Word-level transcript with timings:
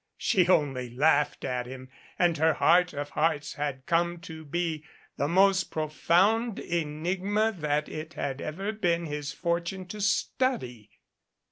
She 0.17 0.47
only 0.47 0.89
laughed 0.89 1.45
at 1.45 1.67
him 1.67 1.87
and 2.17 2.35
her 2.39 2.53
heart 2.53 2.91
of 2.91 3.11
hearts 3.11 3.53
had 3.53 3.85
come 3.85 4.19
to 4.21 4.43
be 4.43 4.83
the 5.17 5.27
most 5.27 5.65
profound 5.65 6.57
enigma 6.57 7.51
that 7.51 7.87
it 7.87 8.15
had 8.15 8.41
ever 8.41 8.71
been 8.71 9.05
his 9.05 9.31
fortune 9.31 9.85
to 9.89 10.01
study. 10.01 10.89